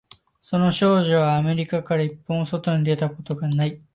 [0.41, 3.79] その少女はアメリカから一歩も外に出たことがない